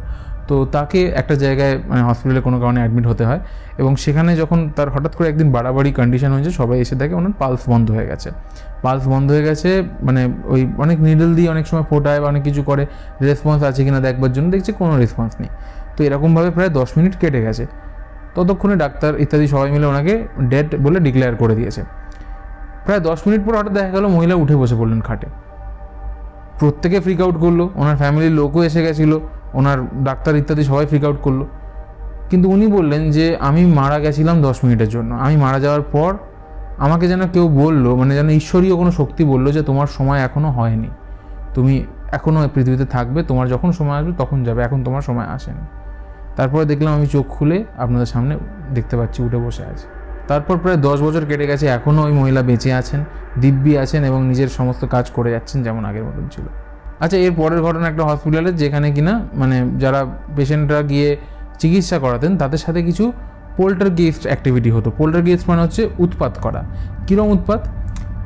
তো 0.50 0.56
তাকে 0.76 1.00
একটা 1.22 1.36
জায়গায় 1.44 1.74
মানে 1.90 2.02
হসপিটালে 2.08 2.42
কোনো 2.48 2.58
কারণে 2.62 2.80
অ্যাডমিট 2.84 3.06
হতে 3.12 3.24
হয় 3.30 3.42
এবং 3.82 3.92
সেখানে 4.04 4.32
যখন 4.42 4.60
তার 4.78 4.90
হঠাৎ 4.94 5.14
করে 5.18 5.28
একদিন 5.32 5.48
বাড়াবাড়ি 5.56 5.92
কন্ডিশন 6.00 6.30
হয়েছে, 6.36 6.52
সবাই 6.60 6.78
এসে 6.84 6.96
দেখে 7.02 7.16
ওনার 7.20 7.34
পালস 7.42 7.64
বন্ধ 7.72 7.88
হয়ে 7.96 8.08
গেছে। 8.12 8.30
পালস 8.86 9.04
বন্ধ 9.14 9.28
হয়ে 9.36 9.46
গেছে 9.50 9.70
মানে 10.08 10.22
ওই 10.54 10.62
অনেক 10.84 10.98
নিডল 11.08 11.32
দিয়ে 11.38 11.50
অনেক 11.56 11.66
সময় 11.72 11.86
ফোটায় 11.92 12.20
বা 12.22 12.28
অনেক 12.34 12.44
কিছু 12.48 12.62
করে 12.70 12.84
রেসপন্স 13.28 13.60
আছে 13.70 13.82
কিনা 13.86 14.00
দেখবার 14.08 14.32
জন্য, 14.36 14.48
দেখছে 14.56 14.72
কোনো 14.82 14.94
রেসপন্স 15.04 15.32
নেই। 15.42 15.50
তো 15.96 16.00
এরকমভাবে 16.08 16.50
প্রায় 16.56 16.72
দশ 16.80 16.90
মিনিট 16.98 17.14
কেটে 17.22 17.40
গেছে। 17.46 17.64
ততক্ষণে 18.36 18.76
ডাক্তার 18.84 19.12
ইত্যাদি 19.24 19.48
সবাই 19.54 19.70
মিলে 19.76 19.86
ওনাকে 19.92 20.14
ডেড 20.52 20.68
বলে 20.86 20.98
ডিক্লেয়ার 21.06 21.36
করে 21.42 21.54
দিয়েছে। 21.60 21.82
প্রায় 22.86 23.02
দশ 23.10 23.20
মিনিট 23.28 23.42
পর 23.46 23.54
হঠাৎ 23.60 23.74
দেখা 23.78 23.92
গেল 23.96 24.06
মহিলা 24.16 24.36
উঠে 24.44 24.56
বসে 24.62 24.76
পড়লেন 24.80 25.02
খাটে। 25.08 25.28
প্রত্যেকে 26.60 26.98
ফ্রিক 27.06 27.20
আউট 27.26 27.36
করল, 27.44 27.60
ওনার 27.82 27.98
ফ্যামিলির 28.02 28.34
লোকও 28.40 28.60
এসে 28.68 28.82
গেছিল 28.88 29.12
ওনার 29.54 30.04
ডাক্তার 30.04 30.36
ইত্যাদি 30.36 30.64
সবাই 30.64 30.86
ফ্রিক 30.86 31.04
আউট 31.04 31.18
করল। 31.22 31.44
কিন্তু 32.30 32.50
উনি 32.50 32.68
বললেন 32.68 33.12
যে, 33.12 33.38
আমি 33.40 33.66
মারা 33.66 34.00
গেছিলাম 34.00 34.42
দশ 34.42 34.60
মিনিটের 34.64 34.90
জন্য। 34.90 35.16
আমি 35.16 35.38
মারা 35.38 35.60
যাওয়ার 35.60 35.82
পর 35.82 36.14
আমাকে 36.78 37.08
যেন 37.08 37.28
কেউ 37.28 37.48
বলল 37.48 37.96
মানে 37.96 38.16
যেন 38.16 38.30
ঈশ্বরীয় 38.30 38.76
কোনো 38.76 38.92
শক্তি 38.92 39.24
বলল 39.24 39.52
যে, 39.52 39.62
তোমার 39.62 39.88
সময় 39.88 40.20
এখনও 40.20 40.52
হয়নি। 40.52 40.88
তুমি 41.54 41.86
এখনও 42.12 42.50
পৃথিবীতে 42.54 42.86
থাকবে। 42.86 43.24
তোমার 43.24 43.48
যখন 43.48 43.72
সময় 43.72 43.98
আসবে, 43.98 44.12
তখন 44.18 44.44
যাবে। 44.44 44.64
এখন 44.64 44.84
তোমার 44.84 45.02
সময় 45.02 45.26
আসেনি। 45.26 45.68
তারপরে 46.36 46.66
দেখলাম 46.66 46.94
আমি 46.94 47.08
চোখ 47.08 47.26
খুলে 47.28 47.64
আপনাদের 47.78 48.06
সামনে 48.06 48.38
দেখতে 48.74 48.98
পাচ্ছি, 48.98 49.24
উঠে 49.24 49.38
বসে 49.38 49.64
আছে। 49.64 49.88
তারপর 50.28 50.58
প্রায় 50.58 50.78
দশ 50.78 51.02
বছর 51.02 51.26
কেটে 51.26 51.48
গেছে 51.48 51.68
এখনও 51.68 52.04
ওই 52.04 52.12
মহিলা 52.12 52.42
বেঁচে 52.42 52.74
আছেন, 52.74 53.04
দিব্যি 53.42 53.78
আছেন 53.78 54.04
এবং 54.04 54.26
নিজের 54.26 54.48
সমস্ত 54.48 54.86
কাজ 54.86 55.12
করে 55.12 55.32
যাচ্ছেন 55.32 55.64
যেমন 55.64 55.86
আগের 55.86 56.04
মতন 56.04 56.28
ছিল। 56.32 56.46
আচ্ছা 57.04 57.18
এর 57.18 57.34
পরের 57.40 57.62
ঘটনা 57.62 57.86
একটা 57.88 58.04
হসপিটালে 58.04 58.52
যেখানে 58.62 58.88
কিনা 58.92 59.14
মানে 59.34 59.58
যারা 59.84 60.00
পেশেন্টরা 60.36 60.82
গিয়ে 60.82 61.10
চিকিৎসা 61.60 61.98
করাতেন, 62.00 62.32
তাদের 62.38 62.58
সাথে 62.58 62.80
কিছু 62.84 63.04
পোল্টার 63.58 63.90
গেস্ট 63.90 64.24
অ্যাক্টিভিটি 64.28 64.70
হতো। 64.72 64.90
পোল্টার 64.98 65.22
গেস্ট 65.22 65.50
মানে 65.50 65.62
হচ্ছে 65.62 65.82
উৎপাত 66.00 66.34
করা। 66.42 66.62
কীরকম 67.08 67.30
উৎপাত? 67.30 67.62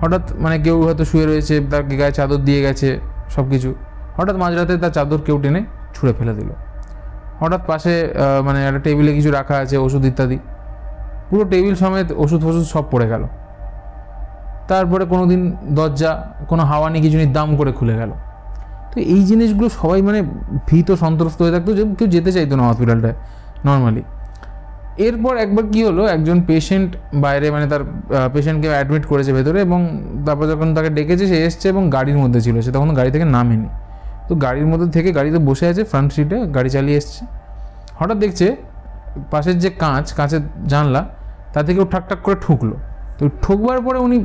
হঠাৎ 0.01 0.23
মানে 0.43 0.55
কেউ 0.59 0.77
হয়তো 0.83 1.03
শুয়ে 1.05 1.25
রয়েছে 1.25 1.55
তার 1.71 1.83
গায়ে 1.99 2.11
চাদর 2.11 2.39
দিয়ে 2.47 2.61
গেছে 2.61 2.87
সব 3.35 3.45
কিছু 3.49 3.69
হঠাৎ 4.17 4.35
মাঝরাতে 4.35 4.73
তার 4.77 4.91
চাদর 4.91 5.19
কেউ 5.25 5.37
টেনে 5.43 5.61
ছুঁড়ে 5.95 6.13
ফেলে 6.13 6.33
দিল। 6.33 6.49
হঠাৎ 7.39 7.61
পাশে 7.67 7.93
মানে 8.45 8.59
একটা 8.67 8.79
টেবিলে 8.79 9.11
কিছু 9.13 9.29
রাখা 9.31 9.55
আছে, 9.63 9.75
ওষুধ 9.77 10.03
ইত্যাদি। 10.05 10.37
পুরো 11.29 11.43
টেবিল 11.43 11.75
সমেত 11.75 12.09
ওষুধ 12.23 12.41
ফষুধ 12.45 12.65
সব 12.73 12.83
পড়ে 12.91 13.07
গেল। 13.09 13.23
তারপরে 14.67 15.03
কোনো 15.05 15.23
দিন 15.25 15.41
দরজা, 15.77 16.11
কোনো 16.47 16.63
হাওয়া 16.65 16.87
নিয়ে 16.89 17.03
কিছু 17.05 17.17
নিয়ে 17.17 17.31
দাম 17.37 17.49
করে 17.55 17.71
খুলে 17.71 17.95
গেল। 17.95 18.11
তো 18.97 19.01
এই 19.15 19.21
জিনিসগুলো 19.29 19.67
সবাই 19.79 19.99
মানে 20.07 20.19
ভীত 20.69 20.89
সন্ত্রস্ত 21.03 21.39
হয়ে 21.43 21.53
থাকতো 21.55 21.71
যে 21.77 21.83
কেউ 21.97 22.07
যেতে 22.15 22.29
চাইতো 22.35 22.53
না 22.59 22.63
হসপিটালটায় 22.69 23.15
নর্মালি 23.67 24.03
এরপর 25.07 25.33
একবার 25.45 25.65
কি 25.73 25.81
হলো, 25.87 26.01
একজন 26.15 26.37
পেশেন্ট 26.49 26.89
বাইরে 27.23 27.47
মানে 27.55 27.65
তার 27.71 27.81
পেশেন্টকে 28.35 28.67
অ্যাডমিট 28.75 29.03
করেছে 29.11 29.31
ভেতরে 29.37 29.59
এবং 29.67 29.79
তারপর 30.25 30.45
যখন 30.51 30.67
তাকে 30.77 30.89
ডেকেছে, 30.97 31.25
সে 31.31 31.37
এসছে 31.47 31.65
এবং 31.73 31.83
গাড়ির 31.95 32.17
মধ্যে 32.23 32.39
ছিল, 32.45 32.55
সে 32.65 32.71
তখন 32.77 32.89
গাড়ি 32.99 33.11
থেকে 33.15 33.27
নামেনি। 33.35 33.69
তো 34.27 34.33
গাড়ির 34.45 34.67
মধ্যে 34.71 34.87
থেকে 34.95 35.09
গাড়িতে 35.17 35.39
বসে 35.49 35.65
আছে 35.71 35.81
ফ্রন্ট 35.91 36.09
সিটে 36.15 36.37
গাড়ি 36.55 36.69
চালিয়ে 36.75 36.97
এসছে। 37.01 37.21
হঠাৎ 37.99 38.17
দেখছে 38.23 38.45
পাশের 39.31 39.57
যে 39.63 39.69
কাঁচ, 39.83 40.05
কাঁচের 40.17 40.43
জানলা 40.71 41.01
তা 41.53 41.59
থেকে 41.67 41.79
ও 41.83 41.85
ঠাক 41.93 42.03
ঠাক 42.09 42.19
করে 42.25 42.37
ঠুকলো। 42.45 42.75
তো 43.17 43.23
ঠুকবার 43.43 43.77
পরে 43.85 43.99
উনি 44.05 44.17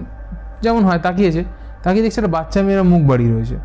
যেমন 0.64 0.82
হয় 0.88 1.00
তাকিয়েছে, 1.06 1.42
তাকিয়ে 1.84 2.02
দেখছে 2.04 2.18
একটা 2.20 2.32
বাচ্চা 2.36 2.58
মেয়েরা 2.66 2.84
মুখ 2.92 3.02
বাড়িয়ে 3.10 3.32
রয়েছে। 3.34 3.56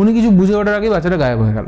উনি 0.00 0.10
কিছু 0.16 0.28
বুঝে 0.38 0.54
ওঠার 0.60 0.74
আগেই 0.78 0.90
বাচ্চাটা 0.94 1.16
গায়েব 1.22 1.40
হয়ে 1.44 1.54
গেল। 1.58 1.66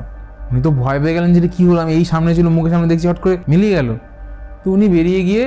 উনি 0.50 0.60
তো 0.66 0.70
ভয় 0.82 0.98
পেয়ে 1.02 1.14
গেলেন 1.16 1.30
যে 1.34 1.38
এটা 1.42 1.50
কী 1.56 1.62
হলো? 1.68 1.80
আমি 1.84 1.92
এই 1.98 2.04
সামনে 2.12 2.30
ছিল, 2.38 2.46
মুখের 2.56 2.72
সামনে 2.74 2.88
দেখছি, 2.92 3.06
হট 3.10 3.18
করে 3.24 3.36
মিলিয়ে 3.52 3.74
গেল। 3.78 3.88
তো 4.62 4.66
উনি 4.76 4.86
বেরিয়ে 4.88 5.20
গিয়ে 5.28 5.42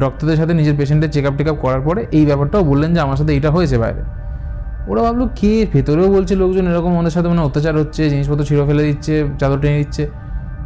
ডক্টরদের 0.00 0.38
সাথে 0.40 0.52
নিজের 0.54 0.74
পেশেন্টের 0.78 1.10
চেক 1.14 1.24
আপ 1.26 1.34
টেক 1.38 1.48
আপ 1.52 1.58
করার 1.64 1.80
পরে 1.80 2.00
এই 2.18 2.24
ব্যাপারটাও 2.26 2.62
বললেন 2.70 2.90
যে 2.94 3.00
আমার 3.00 3.16
সাথে 3.20 3.32
এইটা 3.36 3.50
হয়েছে 3.50 3.76
বাইরে। 3.78 4.02
ওরা 4.90 5.00
ভাবলো, 5.02 5.24
কে? 5.38 5.52
ভেতরেও 5.72 6.08
বলছে 6.16 6.34
লোকজন, 6.42 6.64
এরকম 6.68 6.90
আমাদের 6.94 7.10
সাথে 7.10 7.28
মানে 7.28 7.40
অত্যাচার 7.40 7.74
হচ্ছে, 7.78 8.02
জিনিসপত্র 8.10 8.42
ছিঁড়ে 8.44 8.64
ফেলে 8.66 8.82
দিচ্ছে, 8.82 9.14
চাদর 9.40 9.58
টেনে 9.62 9.78
দিচ্ছে। 9.78 10.02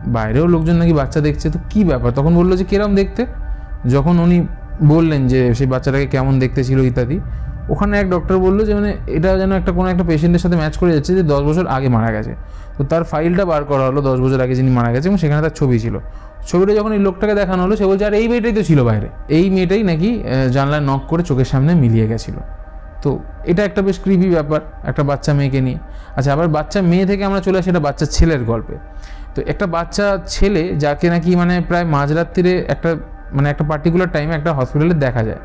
বাইরেও 0.07 0.47
লোকজন 0.55 0.77
নাকি 0.77 0.93
বাচ্চা 0.93 1.21
দেখছে, 1.21 1.47
তো 1.51 1.59
কী 1.71 1.81
ব্যাপার? 1.85 2.11
তখন 2.19 2.33
বলল 2.41 2.51
যে, 2.57 2.65
কিরম 2.65 2.93
দেখতে? 2.95 3.23
যখন 3.95 4.15
উনি 4.19 4.39
বললেন 4.93 5.23
যে, 5.33 5.41
সেই 5.55 5.67
বাচ্চাটাকে 5.67 6.07
কেমন 6.07 6.35
দেখতে 6.39 6.61
ছিল 6.65 6.79
ইত্যাদি 6.91 7.17
ওখানে 7.73 7.95
এক 8.03 8.07
ডক্টর 8.15 8.37
বলল 8.47 8.59
যে 8.69 8.73
মানে 8.79 8.91
এটা 9.17 9.31
যেন 9.41 9.53
একটা 9.61 9.73
কোনো 9.79 9.89
একটা 9.93 10.05
পেশেন্টের 10.11 10.43
সাথে 10.45 10.57
ম্যাচ 10.61 10.75
করে 10.81 10.91
যাচ্ছে 10.97 11.13
যে 11.19 11.23
দশ 11.33 11.43
বছর 11.49 11.65
আগে 11.77 11.89
মারা 11.97 12.11
গেছে। 12.17 12.33
তো 12.77 12.83
তার 12.91 13.03
ফাইলটা 13.13 13.45
বার 13.51 13.63
করা 13.71 13.85
হলো 13.89 14.01
দশ 14.09 14.19
বছর 14.25 14.39
আগে 14.45 14.55
যিনি 14.59 14.71
মারা 14.79 14.91
গেছে 14.95 15.07
এবং 15.11 15.19
সেখানে 15.25 15.41
তার 15.47 15.55
ছবি 15.61 15.77
ছিল। 15.85 15.95
ছবিটা 16.51 16.73
যখন 16.79 16.93
এই 16.97 17.01
লোকটাকে 17.07 17.35
দেখানো 17.41 17.61
হলো, 17.65 17.75
সে 17.81 17.85
বলছে, 17.91 18.05
আর 18.09 18.15
এই 18.21 18.27
মেয়েটাই 18.31 18.55
তো 18.59 18.63
ছিল 18.69 18.79
বাইরে। 18.89 19.09
এই 19.39 19.45
মেয়েটাই 19.55 19.83
নাকি 19.91 20.11
জানলায় 20.57 20.83
নক 20.91 21.03
করে 21.11 21.23
চোখের 21.29 21.49
সামনে 21.53 21.73
মিলিয়ে 21.83 22.07
গেছিল। 22.13 22.37
তো 23.03 23.11
এটা 23.51 23.63
একটা 23.69 23.81
বেশ 23.87 23.97
ক্রিপি 24.05 24.29
ব্যাপার, 24.37 24.61
একটা 24.91 25.03
বাচ্চা 25.11 25.33
মেয়েকে 25.39 25.61
নিয়ে। 25.67 25.79
আচ্ছা 26.17 26.31
আবার 26.35 26.49
বাচ্চা 26.57 26.79
মেয়ে 26.91 27.07
থেকে 27.11 27.23
আমরা 27.29 27.41
চলে 27.47 27.57
আসি 27.61 27.69
এটা 27.73 27.83
বাচ্চা 27.89 28.05
ছেলের 28.17 28.43
গল্পে। 28.51 28.77
তো 29.35 29.39
একটা 29.53 29.67
বাচ্চা 29.77 30.07
ছেলে 30.35 30.63
যাকে 30.85 31.07
নাকি 31.15 31.31
মানে 31.41 31.55
প্রায় 31.69 31.87
মাঝরাত্রিরে 31.97 32.55
একটা 32.75 32.91
মানে 33.37 33.47
একটা 33.53 33.65
পার্টিকুলার 33.71 34.09
টাইমে 34.15 34.33
একটা 34.39 34.51
হসপিটালে 34.59 34.97
দেখা 35.07 35.23
যায়। 35.29 35.41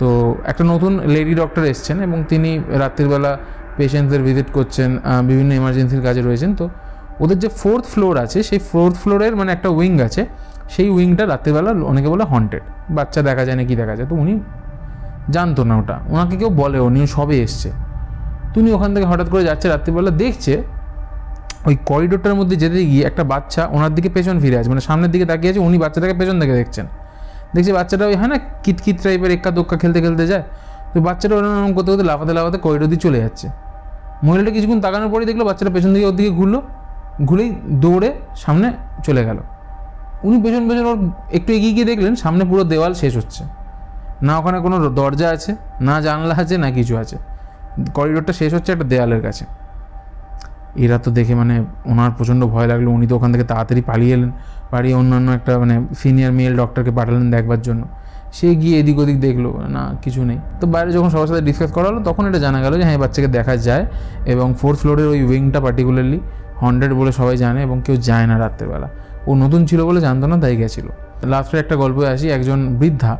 তো 0.00 0.08
একটা 0.50 0.64
নতুন 0.72 0.92
লেডি 1.14 1.34
ডক্টর 1.42 1.62
এসছেন 1.72 1.96
এবং 2.06 2.18
তিনি 2.30 2.50
রাত্রিবেলা 2.82 3.32
পেশেন্টদের 3.78 4.22
ভিজিট 4.26 4.48
করছেন 4.56 4.90
বিভিন্ন 5.28 5.50
এমার্জেন্সির 5.60 6.02
কাজে 6.06 6.22
রয়েছেন। 6.28 6.50
তো 6.60 6.64
ওদের 7.22 7.38
যে 7.44 7.48
ফোর্থ 7.60 7.84
ফ্লোর 7.92 8.14
আছে, 8.24 8.38
সেই 8.48 8.60
ফোর্থ 8.70 8.94
ফ্লোরের 9.02 9.34
মানে 9.40 9.50
একটা 9.56 9.68
উইং 9.78 9.92
আছে, 10.06 10.22
সেই 10.74 10.88
উইংটা 10.96 11.24
রাত্রিবেলা 11.32 11.70
অনেকে 11.90 12.08
বলে 12.14 12.24
হন্টেড 12.32 12.64
বাচ্চা 12.96 13.20
দেখা 13.28 13.42
যায় 13.48 13.56
না, 13.60 13.64
কি 13.68 13.74
দেখা 13.82 13.94
যায়? 13.98 14.08
তো 14.12 14.16
উনি 14.22 14.34
জানতো 15.34 15.62
না 15.68 15.74
ওটা। 15.80 15.96
ওনাকে 16.12 16.34
কেউ 16.40 16.50
বলে, 16.62 16.78
উনি 16.88 17.00
সবে 17.16 17.36
এসছে। 17.46 17.68
তুমি 18.54 18.68
ওখান 18.76 18.90
থেকে 18.94 19.06
হঠাৎ 19.12 19.28
করে 19.32 19.42
যাচ্ছে 19.48 19.66
রাত্রিবেলা 19.74 20.12
দেখছে, 20.22 20.54
ওই 21.68 21.74
করিডোরটার 21.90 22.34
মধ্যে 22.40 22.56
যেতে 22.62 22.80
গিয়ে 22.90 23.04
একটা 23.10 23.22
বাচ্চা 23.32 23.62
ওনার 23.76 23.92
দিকে 23.96 24.08
পেছন 24.16 24.36
ফিরে 24.42 24.56
আছে 24.60 24.68
মানে 24.72 24.82
সামনের 24.88 25.10
দিকে 25.14 25.26
তাকিয়ে 25.30 25.50
আছে, 25.52 25.60
উনি 25.68 25.76
বাচ্চাটাকে 25.84 26.14
পেছন 26.20 26.36
থেকে 26.42 26.54
দেখছেন। 26.60 26.86
দেখছি 27.54 27.72
বাচ্চাটা 27.72 28.04
ওই, 28.06 28.14
হয় 28.14 28.28
না 28.28 28.38
কিতকিত 28.64 28.96
টাইপের 29.02 29.30
এক্কা 29.30 29.50
দোক্কা 29.50 29.76
খেলতে 29.76 30.00
খেলতে 30.00 30.26
যায়। 30.26 30.44
তো 30.92 31.00
বাচ্চাটা 31.00 31.34
ওরকম 31.36 31.72
করতে 31.76 31.90
করতে 31.92 32.04
লাফাতে 32.10 32.32
লাফাতে 32.32 32.58
করিডোর 32.58 32.88
দিয়ে 32.88 33.00
চলে 33.00 33.18
যাচ্ছে। 33.20 33.46
মহিলাটা 34.22 34.50
কিছুক্ষণ 34.50 34.80
তাকানোর 34.80 35.08
পরেই 35.08 35.26
দেখল 35.26 35.42
বাচ্চাটা 35.44 35.70
পেছন 35.70 35.94
দিকে 35.94 36.06
ওর 36.06 36.16
দিকে 36.16 36.30
ঘুরলো, 36.30 36.62
ঘুরেই 37.24 37.50
দৌড়ে 37.82 38.12
সামনে 38.36 38.72
চলে 39.04 39.24
গেল। 39.24 39.38
উনি 40.22 40.36
পেছন 40.42 40.62
পেছন 40.68 40.86
ওর 40.86 40.98
একটু 41.32 41.52
এগিয়ে 41.52 41.72
গিয়ে 41.72 41.84
দেখলেন, 41.84 42.14
সামনে 42.14 42.44
পুরো 42.44 42.64
দেওয়াল 42.64 42.92
শেষ 42.94 43.16
হচ্ছে। 43.16 43.44
না 44.22 44.38
ওখানে 44.38 44.60
কোনো 44.60 44.76
দরজা 44.90 45.28
আছে, 45.30 45.54
না 45.80 46.00
জানলা 46.00 46.34
আছে, 46.34 46.54
না 46.58 46.70
কিছু 46.70 46.96
আছে। 46.96 47.16
করিডোরটা 47.94 48.32
শেষ 48.32 48.54
হচ্ছে 48.54 48.72
একটা 48.72 48.84
দেওয়ালের 48.84 49.22
কাছে। 49.22 49.44
এরা 50.76 50.98
তো 50.98 51.10
দেখে 51.10 51.34
মানে 51.34 51.64
ওনার 51.84 52.10
প্রচণ্ড 52.16 52.44
ভয় 52.44 52.66
লাগল। 52.66 52.86
উনি 52.86 53.06
তো 53.06 53.16
ওখান 53.16 53.32
থেকে 53.32 53.44
তাড়াতাড়ি 53.44 53.82
পালিয়ে 53.82 54.14
এলেন। 54.14 54.30
পালিয়ে 54.70 54.94
অন্যান্য 54.94 55.30
একটা 55.30 55.58
মানে 55.58 55.80
সিনিয়র 55.98 56.32
মেল 56.32 56.56
ডক্টরকে 56.56 56.90
পাঠালেন 56.90 57.30
দেখবার 57.30 57.62
জন্য। 57.62 57.82
সে 58.32 58.54
গিয়ে 58.54 58.80
এদিক 58.80 58.98
ওদিক 58.98 59.20
দেখল 59.20 59.52
না, 59.68 59.94
কিছু 60.02 60.24
নেই। 60.24 60.38
তো 60.60 60.66
বাইরে 60.66 60.92
যখন 60.92 61.10
সবার 61.10 61.26
সাথে 61.26 61.40
ডিসকাস 61.40 61.72
করা 61.72 61.88
হলো, 61.88 62.00
তখন 62.04 62.26
এটা 62.26 62.38
জানা 62.38 62.62
গেল 62.62 62.76
যে 62.76 62.84
হ্যাঁ 62.84 62.98
বাচ্চাকে 62.98 63.28
দেখা 63.28 63.56
যায়। 63.56 63.86
এবং 64.26 64.54
ফোর্থ 64.60 64.80
ফ্লোরের 64.80 65.06
ওই 65.06 65.22
উইংটা 65.22 65.60
পার্টিকুলারলি 65.60 66.20
হন্ড্রেড 66.60 66.92
বলে 66.92 67.12
সবাই 67.12 67.36
জানে 67.36 67.62
এবং 67.62 67.82
কেউ 67.84 67.96
যায় 67.96 68.26
না 68.26 68.38
রাত্রেবেলা। 68.38 68.88
ও 69.26 69.34
নতুন 69.34 69.66
ছিল 69.66 69.84
বলে 69.84 70.00
জানতো 70.00 70.26
না, 70.26 70.36
তাই 70.36 70.56
গেছিল। 70.56 70.84
লাস্টে 71.24 71.58
একটা 71.58 71.76
গল্পে 71.76 72.08
আসি, 72.08 72.30
একজন 72.30 72.76
বৃদ্ধা 72.76 73.16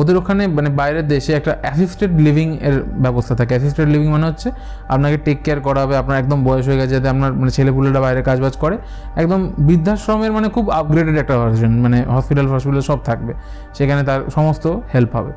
ওদের 0.00 0.16
ওখানে 0.20 0.42
মানে 0.56 0.70
বাইরের 0.80 1.06
দেশে 1.14 1.30
একটা 1.38 1.52
অ্যাসিস্টেড 1.64 2.12
লিভিং 2.26 2.48
এর 2.68 2.76
ব্যবস্থা 3.04 3.34
থাকে। 3.40 3.52
অ্যাসিস্টেড 3.54 3.88
লিভিং 3.94 4.08
মানে 4.16 4.26
হচ্ছে 4.30 4.48
আপনাকে 4.94 5.16
টেক 5.26 5.38
কেয়ার 5.44 5.60
করা 5.66 5.80
হবে 5.84 5.94
আপনার 6.02 6.16
একদম 6.22 6.38
বয়স 6.48 6.64
হয়ে 6.68 6.78
গেছে, 6.80 6.92
যাতে 6.96 7.08
আপনার 7.14 7.30
মানে 7.40 7.50
ছেলেপুলেরা 7.56 8.00
বাইরে 8.06 8.20
কাজবাজ 8.28 8.54
করে। 8.62 8.76
একদম 9.20 9.40
বৃদ্ধাশ্রমের 9.68 10.32
মানে 10.36 10.48
খুব 10.56 10.64
আপগ্রেডেড 10.80 11.16
একটা 11.22 11.34
ভার্সন 11.40 11.72
মানে 11.84 11.98
হসপিটাল 12.14 12.46
হসপিটাল 12.52 12.82
সব 12.90 12.98
থাকবে। 13.08 13.32
সেখানে 13.78 14.02
তার 14.08 14.20
সমস্ত 14.36 14.64
হেল্প 14.94 15.12
হবে। 15.20 15.32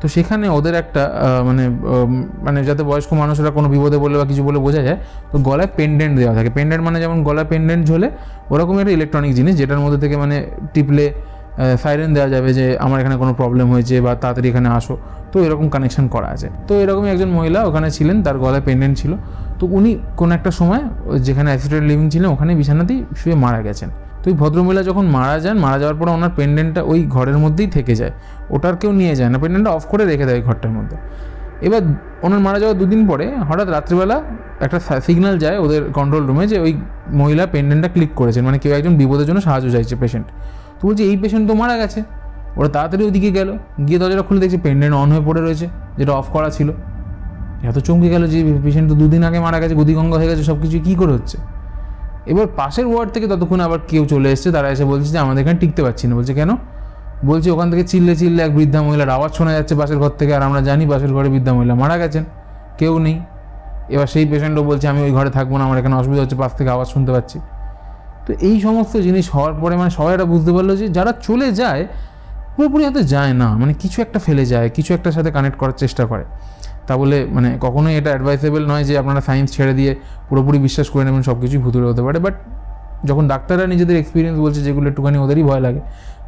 তো 0.00 0.08
সেখানে 0.08 0.46
ওদের 0.58 0.74
একটা 0.82 1.02
মানে 1.48 1.64
মানে 2.46 2.58
যাতে 2.68 2.82
বয়স্ক 2.90 3.10
মানুষরা 3.22 3.50
কোনো 3.58 3.68
বিপদে 3.74 3.98
বলে 4.04 4.16
বা 4.20 4.24
কিছু 4.30 4.42
বলে 4.48 4.58
বোঝা 4.66 4.82
যায়, 4.86 4.98
তো 5.30 5.36
গলায় 5.48 5.70
পেন্ডেন্ট 5.78 6.14
দেওয়া 6.20 6.34
থাকে। 6.38 6.50
পেন্ডেন্ট 6.56 6.82
মানে 6.86 6.98
যেমন 7.04 7.18
গলায় 7.28 7.46
পেন্ডেন্ট 7.52 7.82
ঝোলে 7.90 8.08
ওরকম 8.52 8.74
একটা 8.82 8.92
ইলেকট্রনিক 8.98 9.32
জিনিস 9.38 9.54
যেটার 9.60 9.80
মধ্যে 9.84 9.98
থেকে 10.04 10.16
মানে 10.22 10.36
টিপলে 10.74 11.06
সাইরেন 11.82 12.14
দেওয়া 12.14 12.28
যাবে 12.28 12.50
যে 12.58 12.78
আমার 12.78 13.00
এখানে 13.00 13.16
কোনো 13.16 13.32
প্রবলেম 13.32 13.66
হয়েছে 13.70 14.00
বা 14.00 14.14
তাড়াতাড়ি 14.14 14.48
এখানে 14.48 14.68
আসো। 14.68 14.96
তো 15.32 15.36
এরকম 15.46 15.68
কানেকশন 15.68 16.08
করা 16.08 16.28
আছে। 16.34 16.48
তো 16.68 16.72
এরকমই 16.80 17.10
একজন 17.10 17.30
মহিলা 17.30 17.60
ওখানে 17.64 17.90
ছিলেন, 17.90 18.16
তার 18.22 18.38
গলায় 18.38 18.62
পেন্ডেন্ট 18.68 18.94
ছিল। 18.98 19.12
তো 19.58 19.66
উনি 19.66 19.98
কোনো 20.16 20.34
একটা 20.34 20.50
সময় 20.50 20.82
যেখানে 21.26 21.48
অ্যাসিস্টেড 21.50 21.82
লিভিং 21.82 22.10
ছিলেন, 22.10 22.28
ওখানে 22.30 22.54
বিছানাতেই 22.54 23.04
শুয়ে 23.16 23.34
মারা 23.34 23.62
গেছেন। 23.62 23.90
তো 24.22 24.30
ওই 24.30 24.36
ভদ্রমহিলা 24.36 24.82
যখন 24.82 25.04
মারা 25.06 25.36
যান, 25.40 25.56
মারা 25.58 25.78
যাওয়ার 25.78 25.96
পরে 26.00 26.10
ওনার 26.10 26.30
পেন্ডেন্টটা 26.36 26.82
ওই 26.82 27.00
ঘরের 27.06 27.38
মধ্যেই 27.38 27.66
থেকে 27.66 27.94
যায়। 27.94 28.12
ওটার 28.50 28.76
কেউ 28.76 28.92
নিয়ে 28.92 29.14
যায় 29.14 29.30
না। 29.32 29.38
পেন্ডেন্টটা 29.38 29.70
অফ 29.70 29.84
করে 29.86 30.04
রেখে 30.04 30.26
দেয় 30.26 30.40
ঘরটার 30.42 30.70
মধ্যে। 30.70 30.96
এবার 31.66 31.82
ওনার 32.22 32.40
মারা 32.40 32.58
যাওয়ার 32.58 32.78
দুদিন 32.78 33.06
পরে 33.06 33.26
হঠাৎ 33.48 33.68
রাত্রিবেলা 33.68 34.22
একটা 34.60 34.78
সিগন্যাল 35.06 35.38
যায় 35.38 35.58
ওদের 35.58 35.82
কন্ট্রোল 35.98 36.26
রুমে 36.26 36.46
যে 36.46 36.58
ওই 36.58 36.72
মহিলা 37.20 37.46
পেন্ডেন্টটা 37.46 37.88
ক্লিক 37.88 38.12
করেছেন। 38.20 38.44
মানে 38.44 38.58
কেউ 38.62 38.72
একজন 38.78 38.96
বিপদের 39.00 39.26
জন্য 39.28 39.40
সাহায্য 39.40 39.66
চাইছে 39.70 39.94
পেশেন্ট 39.96 40.26
তো 40.82 40.88
বলছে 40.88 41.02
এই 41.10 41.16
পেশেন্ট 41.22 41.44
তো 41.48 41.54
মারা 41.54 41.76
গেছে। 41.82 42.00
ওরা 42.58 42.68
তাড়াতাড়ি 42.68 43.02
ওদিকে 43.08 43.30
গেল, 43.38 43.48
গিয়ে 43.86 43.98
দরজাটা 44.02 44.24
খুলে 44.28 44.40
দেখছে 44.42 44.58
পেন্ডেন্ট 44.66 44.94
অন 45.02 45.08
হয়ে 45.12 45.24
পড়ে 45.28 45.40
রয়েছে, 45.46 45.66
যেটা 45.98 46.12
অফ 46.20 46.26
করা 46.34 46.48
ছিল। 46.56 46.68
এত 47.68 47.76
চমকে 47.86 48.08
গেল 48.14 48.22
যে 48.32 48.38
পেশেন্ট 48.64 48.86
তো 48.90 48.94
দুদিন 49.00 49.22
আগে 49.28 49.38
মারা 49.46 49.58
গেছে, 49.62 49.74
গদিগঙ্গা 49.80 50.16
হয়ে 50.20 50.28
গেছে 50.30 50.44
সব 50.50 50.56
কিছু 50.62 50.76
কী 50.86 50.92
করে 51.00 51.12
হচ্ছে? 51.12 51.36
এবার 52.30 52.46
পাশের 52.58 52.86
ওয়ার্ড 52.90 53.10
থেকে 53.14 53.26
ততক্ষণ 53.32 53.60
আবার 53.66 53.80
কেউ 53.90 54.02
চলে 54.12 54.28
এসেছে, 54.34 54.50
তারা 54.56 54.68
এসে 54.74 54.84
বলছে 54.90 55.08
যে 55.14 55.18
আমাদের 55.18 55.40
এখানে 55.42 55.58
টিকতে 55.62 55.80
পারছি 55.82 56.04
না। 56.08 56.14
বলছে, 56.18 56.34
কেন? 56.34 56.50
বলছে, 57.28 57.48
ওখান 57.50 57.66
থেকে 57.70 57.84
চিল্লে 57.84 58.14
চিল্লে 58.20 58.42
এক 58.42 58.52
বৃদ্ধা 58.58 58.80
মহিলার 58.86 59.10
আওয়াজ 59.16 59.30
শোনা 59.38 59.52
যাচ্ছে 59.52 59.74
পাশের 59.80 59.98
ঘর 60.02 60.12
থেকে, 60.20 60.34
আর 60.36 60.42
আমরা 60.42 60.60
জানি 60.68 60.84
পাশের 60.92 61.12
ঘরে 61.16 61.28
বৃদ্ধা 61.34 61.52
মহিলা 61.56 61.74
মারা 61.74 61.96
গেছেন, 62.02 62.24
কেউ 62.80 62.94
নেই। 62.98 63.16
এবার 63.94 64.06
সেই 64.06 64.26
পেশেন্টও 64.26 64.62
বলছে, 64.70 64.86
আমি 64.88 65.00
ওই 65.06 65.12
ঘরে 65.16 65.30
থাকব 65.36 65.52
না, 65.58 65.64
আমার 65.64 65.76
এখানে 65.80 65.94
অসুবিধা 66.00 66.22
হচ্ছে, 66.24 66.36
পাশ 66.42 66.52
থেকে 66.58 66.70
আওয়াজ 66.74 66.88
শুনতে 66.94 67.10
পাচ্ছি। 67.12 67.38
তো 68.26 68.30
এই 68.48 68.56
সমস্ত 68.66 68.94
জিনিস 69.06 69.26
হওয়ার 69.34 69.54
পরে 69.62 69.74
মানে 69.80 69.90
সবাই 69.98 70.12
এটা 70.16 70.26
বুঝতে 70.34 70.50
পারল 70.56 70.70
যে 70.80 70.86
যারা 70.96 71.12
চলে 71.26 71.48
যায়, 71.60 71.82
পুরোপুরি 72.56 72.82
হয়তো 72.86 73.02
যায় 73.14 73.32
না। 73.42 73.48
মানে 73.60 73.72
কিছু 73.82 73.98
একটা 74.04 74.18
ফেলে 74.26 74.44
যায়, 74.52 74.66
কিছু 74.76 74.90
একটার 74.96 75.14
সাথে 75.16 75.30
কানেক্ট 75.36 75.56
করার 75.60 75.76
চেষ্টা 75.82 76.02
করে। 76.10 76.24
তা 76.86 76.94
বলে 77.00 77.18
মানে 77.36 77.48
কখনোই 77.64 77.94
এটা 78.00 78.10
অ্যাডভাইসেবল 78.14 78.62
নয় 78.72 78.84
যে 78.88 78.94
আপনারা 79.02 79.20
সায়েন্স 79.28 79.48
ছেড়ে 79.56 79.74
দিয়ে 79.78 79.92
পুরোপুরি 80.28 80.58
বিশ্বাস 80.66 80.86
করে 80.92 81.04
নেবেন 81.04 81.22
সব 81.28 81.36
কিছুই 81.42 81.60
ভুতুরে 81.64 81.86
হতে 81.90 82.02
পারে। 82.06 82.18
বাট 82.26 82.34
যখন 83.08 83.24
ডাক্তাররা 83.32 83.66
নিজেদের 83.72 83.96
এক্সপিরিয়েন্স 84.02 84.36
বলছে, 84.44 84.60
যেগুলো 84.66 84.86
একটুখানি 84.90 85.16
ওদেরই 85.24 85.44
ভয় 85.50 85.62
লাগে 85.66 85.80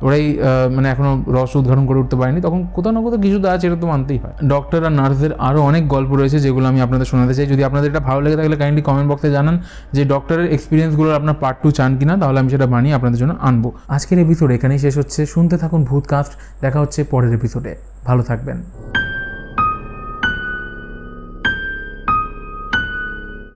ওরাই 0.03 0.39
মানে 0.77 0.89
এখনও 0.91 1.13
রস 1.37 1.57
উদ্ঘাটন 1.57 1.87
করে 1.87 1.99
উঠতে 1.99 2.17
পারেনি। 2.17 2.41
তখন 2.41 2.61
কোথাও 2.75 2.93
না 2.93 3.01
কোথাও 3.01 3.21
কিছু 3.21 3.39
তো 3.43 3.49
আছে 3.49 3.67
এটা 3.67 3.79
তো 3.81 3.87
মানতেই 3.87 4.19
হয়। 4.19 4.35
ডক্টর 4.49 4.85
আর 4.85 4.93
নার্সদের 4.93 5.33
আরও 5.49 5.61
অনেক 5.61 5.89
গল্প 5.89 6.11
রয়েছে, 6.15 6.39
যেগুলো 6.41 6.67
আমি 6.69 6.81
আপনাদের 6.81 7.07
শোনাতে 7.07 7.35
চাই। 7.35 7.47
যদি 7.47 7.65
আপনাদের 7.65 7.91
এটা 7.91 8.01
ভালো 8.01 8.21
লেগে 8.21 8.37
থাকলে 8.37 8.57
কাইন্ডলি 8.57 8.83
কমেন্ট 8.83 9.09
বক্সে 9.11 9.31
জানান 9.31 9.57
যে 9.93 10.05
ডক্টরের 10.05 10.53
এক্সপিরিয়েন্সগুলো 10.53 11.09
আপনার 11.15 11.35
পার্ট 11.41 11.59
টু 11.63 11.71
চান 11.71 11.91
কিনা, 11.99 12.17
তাহলে 12.17 12.39
আমি 12.41 12.51
সেটা 12.51 12.67
বানিয়ে 12.67 12.95
আপনাদের 12.95 13.19
জন্য 13.19 13.35
আনব। 13.41 13.65
আজকের 13.89 14.19
এপিসোড 14.19 14.51
এখানেই 14.51 14.79
শেষ 14.79 14.95
হচ্ছে। 14.99 15.27
শুনতে 15.27 15.57
থাকুন 15.59 15.85
ভূতকাস্ট। 15.85 16.33
দেখা 16.61 16.81
হচ্ছে 16.81 17.05
পরের 17.05 17.33
এপিসোডে 17.35 17.73
ভালো 18.05 18.23
থাকবেন। 18.23 18.59